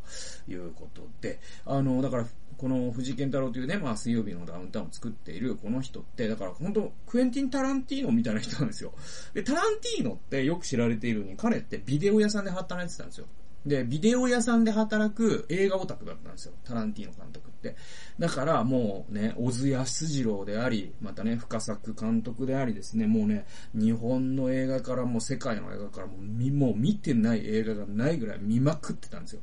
[0.50, 8.92] いうことで、あの、だから、この藤井健太郎というね、まあ水曜日のダウンタウンを作っているこの人って、だから本当クエンティン・タランティーノみたいな人なんですよ。
[9.34, 13.26] で、タランティーノってよく知られているように、彼ってビデオ屋さんで働いてたんですよ。
[13.66, 16.55] で、ビデオ屋さんで働く映画オタクだったんですよ。
[16.64, 17.77] タランティーノ監督って。
[18.18, 29.40] だからもうね、小津安二郎であり、またね、深作監督でありですね、もうね、日本の映画からも世界の映画からも、もう見てない映画がないぐらい見まくってたんですよ。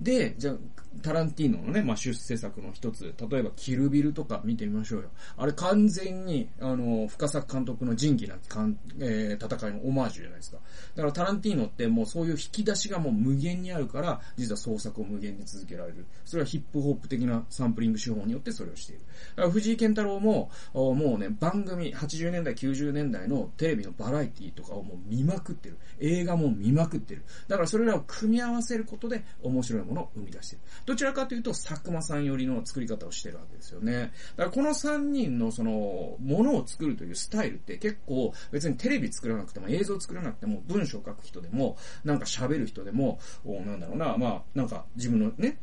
[0.00, 0.54] で、じゃあ、
[1.00, 5.08] タランティーノのね、まあ、出世作の一つ、例えばキルビルとか見てみましょうよ。
[5.36, 10.58] あれ完全に、あの、深作監督の仁義なきかん、えー、戦いのオマージュじゃないですか。
[10.94, 16.06] だからタランティーノってもうそういう引き出しがもう無限にあるから、実は創作を無限に続けられる。
[16.24, 19.02] それはヒップホップ的なサンプリング手本によってそれをしている。
[19.36, 25.78] だから藤井健太郎も、もうね、番組、80年代、90年代のテレビのバラエティとかをもう見まくってる。
[26.00, 27.22] 映画も見まくってる。
[27.48, 30.62] だからそれらを組み合わせることで面白いものを生み出してる。
[30.86, 34.12] どちらかというと、佐久間さん寄りの作り方をしてるわけですよね。
[34.36, 45.58] だからこの3人のその、ものを作るというスタイルって結構別にテレビ作らなくても映像作らなくても文章書く人でも、なんか喋る人でも、なんだろうな、まあ、なんか自分のね、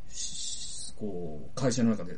[0.97, 2.17] こう、会社の中で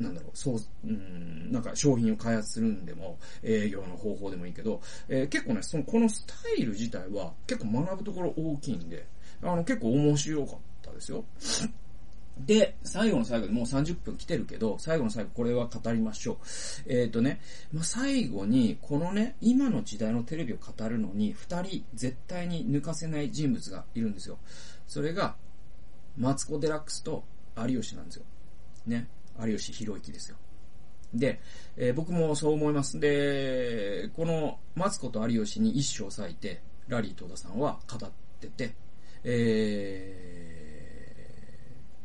[0.00, 9.06] なんだろう、そう、うん、なんか商品を開発するんでも、営業の方法でもいいけど、えー、結構ね、その、このスタイル自体は結構学ぶところ大きいんで、
[9.42, 11.24] あの、結構面白かったですよ。
[12.46, 16.36] で、最後の最後でもう30分来てるけど、最後の最後これは語りましょう。
[16.86, 17.40] えっ、ー、とね、
[17.72, 24.38] まあ、最後に、このね、今の時代のテレビを語るのに、二人絶対に抜かせない人物がいるんですよ。
[24.86, 25.34] それが、
[26.16, 27.24] マツコ・デラックスと
[27.56, 28.24] 有吉なんですよ。
[28.86, 29.08] ね。
[29.46, 30.36] 有吉弘行ですよ。
[31.14, 31.40] で、
[31.76, 33.00] えー、僕もそう思います。
[33.00, 38.74] で、このマツコと有吉に一生割いて、ラリー戸田さんは語ってて、
[39.24, 40.44] え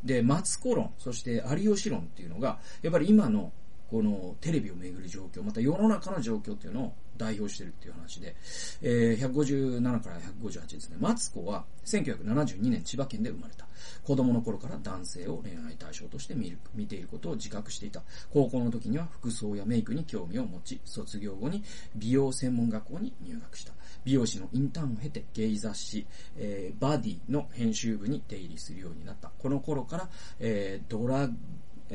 [0.03, 3.51] ー、で、マツコ論、そして有吉論っていうのが、やっぱり今の
[3.89, 8.35] このテレビをめぐる状況、また世の中の状況っていうのを代表してるっていう話で、
[8.81, 10.97] えー、157から158ですね。
[10.99, 13.67] マツコは1972年千葉県で生まれた。
[14.03, 18.01] 子供の頃から男性を恋愛対象として見る見ていることを自覚していた。
[18.31, 21.63] 高校の時には服装やメイクに興味を持ち、卒業後に
[21.95, 23.73] 美容専門学校に入学した。
[24.05, 26.05] 美容師のインターンを経てゲイ雑誌、
[26.37, 29.31] えー、バディの編集部に出入りするようになった。
[29.37, 31.33] この頃から、えー、ドラッグ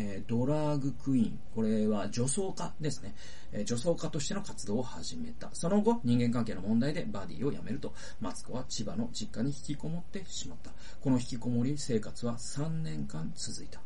[0.00, 3.16] えー、ドラッグクイーン、これは女装家ですね、
[3.52, 5.50] えー、女装家としての活動を始めた。
[5.52, 10.70] その後、人間関係の問題でバディを辞めると、マツコは千葉の実家に引きこもってしまった。
[11.00, 13.80] この引きこもり生活は3年間続いた。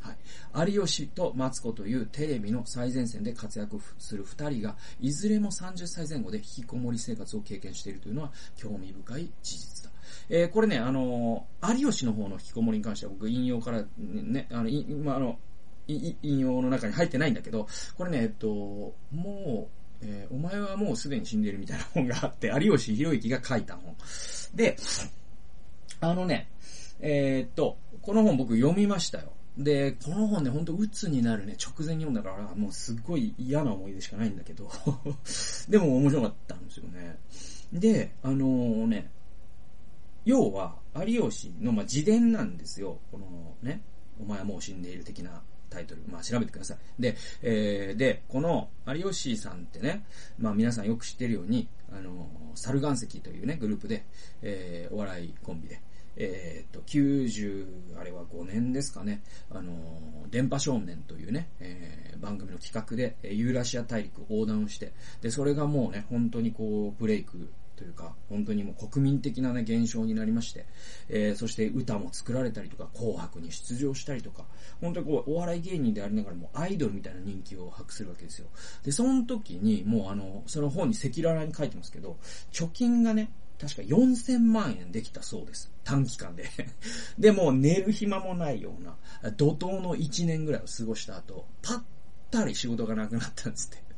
[0.00, 0.12] は
[0.66, 0.72] い。
[0.72, 9.89] 有吉とマツコというテレビの最前線で活躍する二人が、いずれも30歳前後で引きこもり生活を経験しているというのは興味深い事実だ。
[10.32, 15.38] えー、これね、あのー、有吉の方の引きこもりに関しては僕引用からね、あの、いまあ、あの、
[15.88, 17.66] 引用の中に入ってないんだけど、
[17.98, 18.46] これね、えっと、
[19.10, 23.96] もう、えー、お前はもうすでに死んでるみたいな本があって、 有吉弘行が書いた本。
[24.54, 24.76] で、
[26.00, 26.48] あのね、
[27.00, 29.32] えー、っと、この本僕読みましたよ。
[29.58, 34.70] で、この本ね、ほんと鬱になるね、直前に読んだから、もうすっごい嫌な思い出しかないんだけど
[35.68, 37.18] でも面白かったんですよね。
[37.72, 39.10] で、あのー、ね、
[40.24, 42.98] 要は、有吉の、まあ、自伝なんですよ。
[43.10, 43.82] このね、
[44.20, 46.02] お前はもう死んでいる的なタイトル。
[46.08, 46.78] まあ、調べてください。
[46.98, 50.04] で、えー、で、この有吉さんってね、
[50.38, 54.04] まあ、皆さんよく知ってるように、あの、猿岩石というね、グループで、
[54.42, 55.80] えー、お笑いコンビで、
[56.16, 59.72] えー、っと、90、あれは5年ですかね、あの、
[60.30, 67.50] 電波少年というね、えー、番組の企画で、ユーラシア大陸横断をして、で、それがもうね、本当にこう、ブレイク
[67.80, 70.66] というか、本当にもう国民的なね、現象になりまして、
[71.08, 74.44] えー、そして歌も作られたりとか、紅白に出場したりとか、
[74.82, 78.48] 本当にこう、お笑い芸人でありながらもアイドルみたいな人気を博するわけですよ。
[78.84, 82.18] で、その時に、もうあの、その本に赤裸々に書いてますけど、
[82.52, 85.72] 貯金がね、確か4000万円できたそうです。
[85.82, 86.50] 短期間で。
[87.18, 88.98] で、もう寝る暇もないような、
[89.32, 91.82] 怒涛の1年ぐらいを過ごした後、パッ
[92.30, 93.90] タリ仕事がなくなったんですって。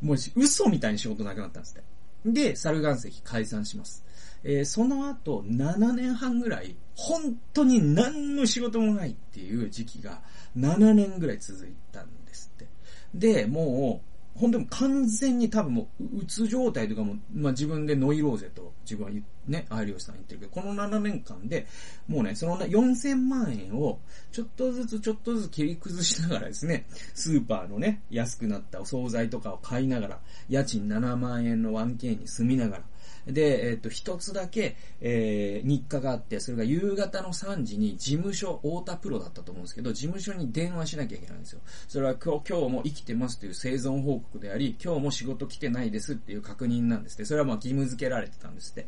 [0.00, 1.95] もう嘘みたいに仕事なくなったんですって。
[2.26, 4.04] で、猿岩石解散します。
[4.42, 10.22] えー、その後、7年半ぐらい、本当に何の仕事もないっていう時期が
[10.56, 12.66] 7年ぐらい続いたんですって。
[13.14, 19.10] で、もう、本当に完全に多分もう、うつ状態とかも、まあ自分でノイローゼと自分は
[19.46, 21.66] ね、有吉さん言ってるけど、この7年間で、
[22.08, 23.98] もうね、その4000万円を、
[24.32, 32.82] ちょっとずつちょっとずつ切り崩しながらですね、スーパーのね、安くなったお惣菜とかを買いながら、家賃7万円の 1K に住みながら、
[33.26, 41.60] で、えっ、と、一つだけ、えー、日課があって、それが夕方の3時に事務所、太田プロだったと思うんですけど、事務所に電話しなきゃいけないんですよ。
[41.88, 47.24] それは今日、今日も生きてますという生存報告であり、今日も仕事来てないですっていう確認なんですね。
[47.24, 48.86] それはまあ義務付けられてたんですって。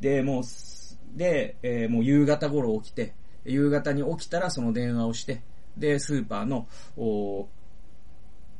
[0.00, 0.42] で、もう、
[1.16, 5.42] で、えー、もう夕方頃起きて、夕方に起きたらその電話をして、
[5.76, 7.48] で、スーパーの、お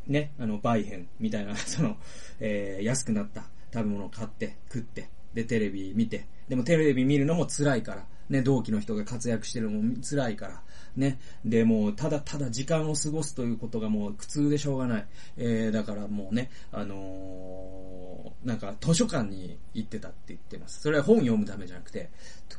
[0.07, 1.96] ね、あの、バイヘンみたいな、 その、
[2.40, 10.62] えー、安くなった食べ物を買って食って、で、テレビ見て、でもテレビ見るのも辛いから、ね、同期の人が活躍してるのも辛いから、
[10.96, 15.06] ね、で、もう、ただただ時間を過ごすということがもう苦痛でしょうがない。
[15.37, 20.80] えー、だからもうね、あのー、なんか図書館に行ってたって言ってます。
[20.80, 22.11] それは本読むためじゃなくて、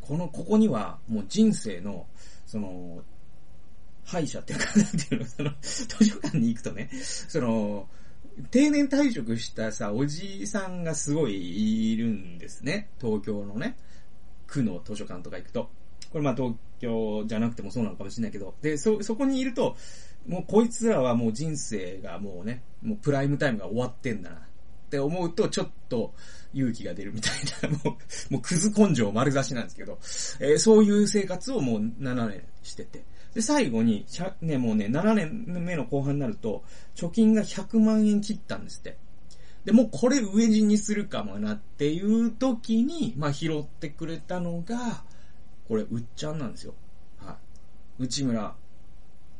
[0.01, 2.07] この、ここにはもう人生の、
[2.45, 3.03] その、
[4.03, 7.87] 歯医者っていうか、なんていうの、その、図書館に行くとね、その、
[8.51, 12.89] 定年退職したさ、おじいさんがすごいいるんですね。
[12.99, 13.77] 東京のね、
[14.47, 15.69] 区の図書館とか行くと。
[16.11, 19.75] これまあ東京じゃなくてもそうなのかもしれないけど、で、そ、そこにいると、
[20.27, 24.37] もうこいつらはもう人生がもうね、もうプライムタイムが終わってんだな。
[24.37, 24.39] っ
[24.93, 26.13] て思うと、ちょっと
[26.53, 27.97] 勇気が出るみたいな、 も
[28.29, 29.97] う、もうクズ根性丸出しなんですけど、
[30.39, 33.03] えー、そういう生活をもう7年してて。
[33.33, 34.05] で、最後に、
[34.41, 36.63] ね、もうね、7年目の後半になると、
[36.95, 38.97] 貯金が100万円切ったんですって。
[39.65, 45.03] で、もうこれ上地にするかもなっていう時に、まあ拾ってくれたのが、
[45.67, 46.73] これ、うっちゃんなんですよ。
[47.17, 47.37] は
[47.99, 48.03] い。
[48.03, 48.55] 内村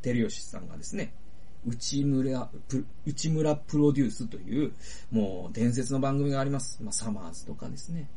[0.02, 1.12] 照吉さんがですね、
[1.66, 4.72] 内村プ、内村プロデュースという、
[5.10, 6.82] もう伝説の番組があります。
[6.82, 8.08] まあ、サマーズとかですね、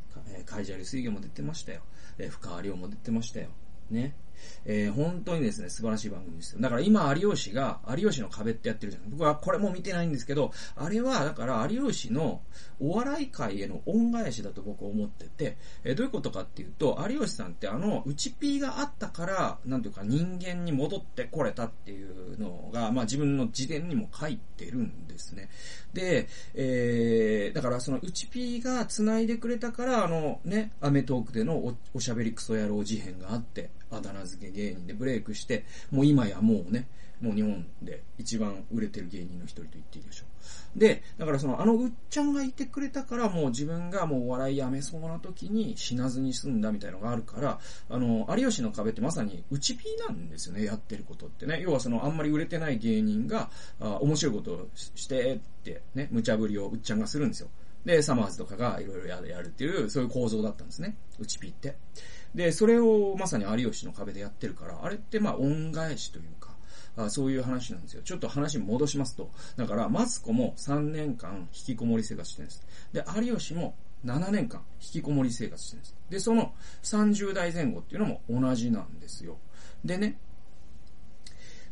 [0.44, 1.82] カイジャリ水魚も出てましたよ。
[2.18, 3.48] えー、深川亮も出てましたよ。
[3.90, 4.14] ね。
[4.64, 6.60] えー、本当にですね、素晴らしい番組ですよ。
[6.60, 9.10] だから今、有吉が、有吉の壁ってやってるじゃん。
[9.10, 12.42] 僕はこれも見てないんですけど、あれは、だから有吉の
[12.80, 25.48] お笑い界への恩返しだと僕は思ってて、えー、どういうことかっていうと、有吉さんってあの、内ピーがあったから、なんていうか人間に戻ってこれたっていうのが、まあ自分の自伝にも書いてるんですね。
[25.92, 36.86] で、えー、だからその内ピーが繋いでくれたから、あのね、アメトークでのおおしゃべりクソ野郎事変があって、あだ名付け芸人でブレイクして、もう今やもうね、
[37.20, 40.24] もう日本で一番売れてる芸人の一人と言っていいでしょ
[40.76, 40.78] う。
[40.78, 47.58] で、だからその、あのうっちゃんがいてくれたから、もう自分がもうお笑いやめそうな時に死なずに済んだみたいのがあるから、
[47.88, 51.60] あの、有吉の壁ってまさに内ピーなんですよね、やってることってね。
[51.60, 53.50] 要はその、あんまり売れてない芸人が、
[53.80, 57.48] あ面白いことをしてってね、無茶ぶりをうっちゃんがするんですよ。
[57.84, 60.96] で、サマーズとかがいろいろやるっていう、そういう構造だったんですね。
[61.18, 61.76] 内ピーって。
[62.38, 66.54] で、それをまさに有吉の壁でやってるから、あれってまあ恩返しというか、
[66.96, 68.02] あそういう話なんですよ。
[68.02, 69.32] ちょっと話戻しますと。
[69.56, 72.64] だから、マツコも3年間引きこもり生活してるんです。
[72.92, 73.74] で、有吉も
[74.04, 75.96] 7年間引きこもり生活してるんです。
[76.10, 79.38] で、その30代前後っていうのも同じなんですよ。
[79.84, 80.20] でね、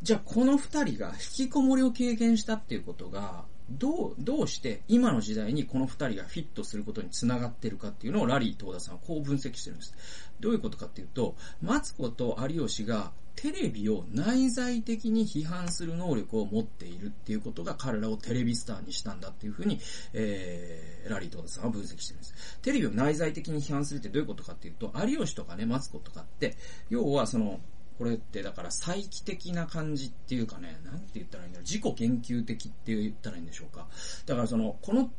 [0.02, 9.94] じゃあこの2人が引きこもりを経験したっていうことが、どう、どうして今の時代にこの二人がフィットすることにつながってるかっていうのをラリー東田さんはこう分析してるんです。
[10.40, 19.78] どういうことかっていうと、マツコと有吉がテレビを内在的に批判する能力を持っているっていうことが彼らをテレビスターにしたんだっていうふうに、
[20.14, 22.58] えー、ラリー東田さんは分析してるんです。
[22.62, 26.56] テレビを内在的に批判するってどういうことかっていうと、有吉とかね、マツコとかって、
[26.88, 27.60] 要はその、
[27.98, 33.86] これってだから再帰的な感じっていうかね、なんて言ったらいいんだろう、自己研究的って言ったらいいんでしょうか。
[34.26, 35.10] だからその、この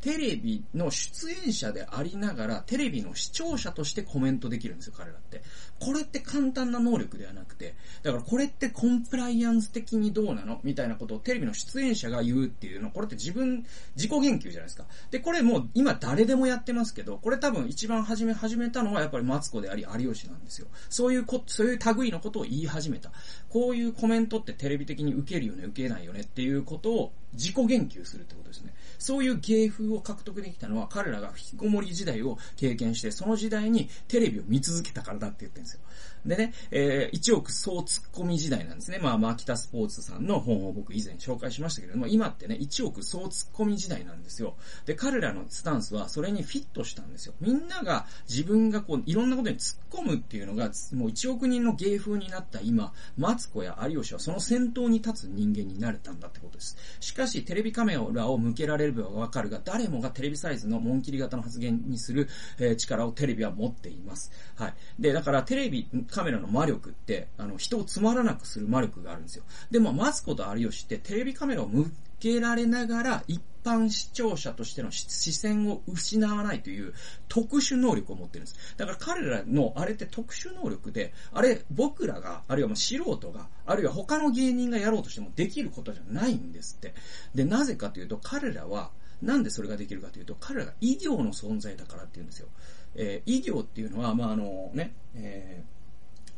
[0.00, 5.42] テレビの出演者でありながら、テレビの視聴者としてコメントできるんですよ、彼らって。
[5.80, 10.60] これって簡単な能力ではなくて、だからこれってコンプライアンス的にどうなの？
[10.64, 13.64] みたいなことをテレビの出演者が言うっていうの、これって自分、
[13.96, 14.84] 自己言及じゃないですか。
[15.10, 20.68] で、これもう今誰でもやってますけど、これ多分一番初め始めたのはやっぱりマツコであり有吉なんですよ。
[20.90, 23.10] そういうこ、そういう類のことを言い始めた。
[23.48, 28.72] こういうコメントってテレビ的に受けるよね、受けないよねっていうことを自己言及するってことですね。
[28.98, 35.80] そういう芸風を獲得できたのは彼らが引きこもり時代を経験して、その時代にテレビを見続けたからだって言ってるんですよ。
[36.26, 38.98] でね、えー、一億総ツッコミ時代なんですね。
[38.98, 44.56] まあ、マキタスポーツさんの本を僕以前紹介しましたけれども、今ってね、一億総ツッコミ時代なんですよ。
[44.86, 47.34] で、彼らのスタンスはそれにフィットしたんですよ。
[47.40, 56.76] みんなが自分がこう、いろんなことに突っ込むっていうのが、もう一億人の芸風になった今、マツコや有吉はその先頭に立つ人間になれたんだってことです。
[57.00, 62.28] しかし、テレビカメラを向けられればわかるが、誰もがテレビサイズの紋切り型の発言にする、
[62.58, 64.30] えー、力をテレビは持っています。
[64.56, 64.74] はい。
[64.98, 69.44] で、だからテレビ、カメラの魔力って、あの、人をつまらなくする魔力があるんですよ。
[69.70, 76.94] でも、マツコと有吉ってテレビカメラを向けられながら、一般視聴者としての視線を失わないという
[77.28, 78.74] 特殊能力を持ってるんです。
[78.76, 86.94] だから彼らのあれって特殊能力で、あれ僕らが、あるいは素人が、あるいは他の芸人がやろうとしてもできることじゃないんですって。
[87.34, 88.90] で、なぜかというと彼らは、
[89.22, 92.48] なんでそれができるかというと、彼らが医療の存在だからっていうんですよ。
[92.94, 95.77] えー、医療っていうのは、まあ、あのね、えー、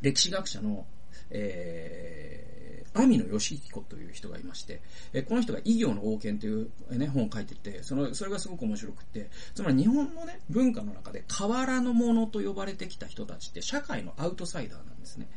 [0.03, 0.87] 歴史学者の、
[1.31, 4.81] えー、網野義彦という人がいまして、
[5.13, 15.29] えこの人が異業の王権という、ね、本を書いてて、その、それがすごく面白くて、つまり日本のね、文化の中で変わらぬものと呼ばれてきた人たちって社会のアウトサイダーなんですね。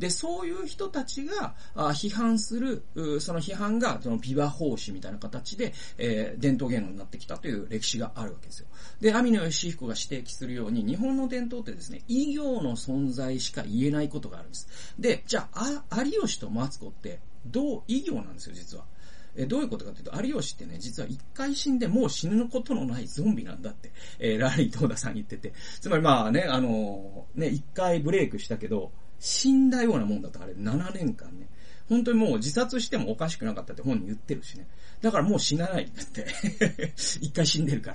[0.00, 2.82] で、そういう人たちが、あ批判する、
[3.20, 8.66] その批判が、そのビバ奉仕みたいな形で、えー、伝統芸能になってきたという歴史があるわけですよ。
[9.00, 14.68] で、網野義彦が指摘するように、日本の伝統ってですね、医療の存在しか言えないことがあるんです。
[14.98, 18.84] で、じゃゃあ、あ、有吉とマツコって、どう、異業なんですよ、実は。
[19.36, 25.52] えどういうことかというと、有吉ってね、実は一回死んでもう死ぬことのないゾンビなんだって、えー、ラリー・トーダさん言ってて。
[25.80, 31.39] つまりまあね、あのー、ね、一回ブレイクしたけど、死んだようなもんだとあれ、7年間。
[31.90, 34.68] 本当にもう自殺してもおかしくなかったって本人言ってるしね。
[35.02, 36.26] だからもう死なないんだって。
[37.20, 37.92] 一回死んでるか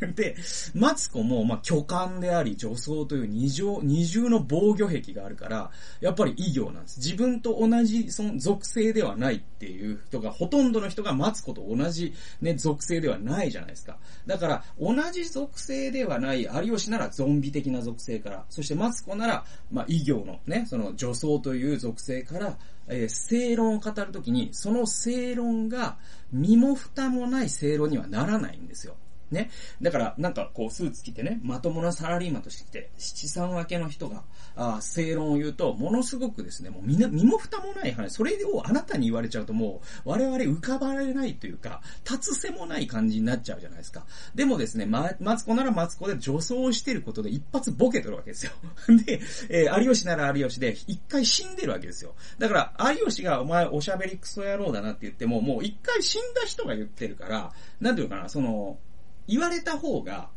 [0.00, 0.34] ら で、
[0.74, 7.00] マツコも、まあ、巨漢であり、女装という二重、二重の防御壁があるから、やっぱり異形なんです。
[7.00, 13.98] 自分と同じ、その属性ではないっていう人が、ほとんどの人がマツコと同じね、属性ではないじゃないですか。
[14.26, 22.58] だから、同じ属性ではない有吉ならゾンビ的な属性から、そしてマツコなら、まあ、異形のね、その女装という属性から、
[22.88, 25.98] えー、正論を語るときに、その正論が
[26.32, 28.96] 身も蓋もない正論にはならないんですよ。
[29.32, 29.50] ね。
[29.80, 34.22] だから、なんかこう、スーツ着てね、まともなサラリーマンとして、七三分けの人が、
[34.54, 44.04] あ正論を言うと、ものすごくですね、もうみな、身も蓋もない話、それをあなたに言われちゃうともう、我々浮かばれないというか、立つせもない感じになっちゃうじゃないですか。
[44.34, 48.52] でもですね、ま、マツコならマツコで女装してることで一発ボケてるわけですよ。
[49.06, 52.14] で、えー、有吉なら有吉で一回死んでるわけですよ。
[52.38, 58.78] だから、有吉がお前おしゃべりクソ野郎だなって言っても、もう一回死んだ人が言ってるから、なんていうかな、その、
[59.26, 60.28] 言われた方が、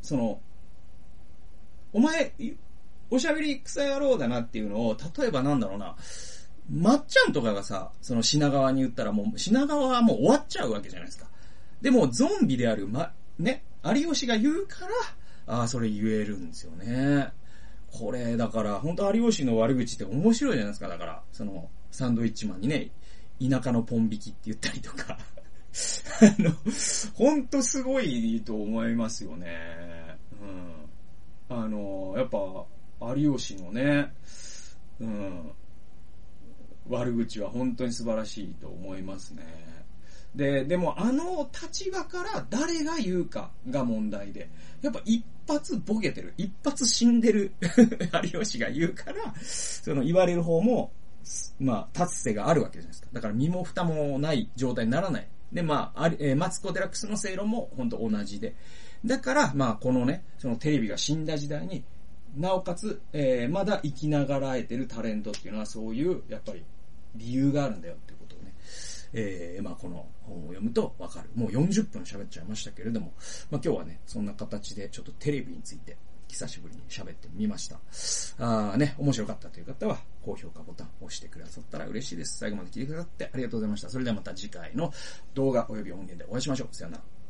[0.00, 0.40] その、
[1.92, 2.32] お前、
[3.10, 5.96] おしゃべり草野郎だなっていうのを、例えばなんだろうな、
[6.70, 11.26] まっちゃんとかがさ、その品川に言ったらもう、品川はもう終わっちゃうわけじゃないですか。
[11.80, 14.86] でも、ゾンビである、ま、ね、有吉が言うか
[15.46, 17.32] ら、ああ、それ言えるんですよね。
[17.90, 20.88] これ、だから、本当有吉の悪口って面白いじゃないですか。
[20.88, 22.90] だから、その、サンドイッチマンにね、
[23.40, 25.18] 田舎のポン引きって言ったりとか
[26.20, 26.52] あの、
[27.14, 29.48] ほんとすごいと思いますよね。
[31.48, 31.56] うん。
[31.56, 32.38] あの、やっぱ、
[33.16, 34.12] 有吉のね、
[35.00, 35.52] うん、
[36.88, 39.42] 悪口は本当に素晴らしいと思いますね。
[40.34, 44.48] で、でもあの立場から誰が言うかが問題で、
[44.80, 47.52] やっぱ一発ボケてる、一発死んでる
[48.32, 50.92] 有吉が言うから、その言われる方も、
[51.58, 53.08] まあ、立つ瀬があるわけじゃないですか。
[53.12, 55.28] だから身も蓋もない状態にならない。
[55.52, 58.54] で、まあ、あえー、マツコ・デラックスの正論も本当同じで。
[59.04, 61.84] だから、まあ、このね、そのテレビが死んだ時代に、
[62.36, 66.64] なおかつ、えー、まだ生きながらえてるタレントっていうのはそういう、やっぱり、
[67.14, 68.54] 理由があるんだよっていうことをね、
[69.12, 71.28] えー、まあ、この本を読むとわかる。
[71.34, 73.12] もう40分喋っちゃいましたけれども、
[73.50, 75.96] まあ、今日はね、そんな形でちょっとテレビについて、
[76.32, 77.76] 久しぶりに喋ってみました。
[78.38, 82.38] あーね、面白かったという方は、高評価ボタンを押してくださったら嬉しいです。
[82.38, 83.90] 最後まで聞いてくださってありがとうございました。
[83.90, 84.90] それではまた次回の
[85.34, 86.74] 動画及び音源でお会いしましょう。
[86.74, 87.21] さよなら。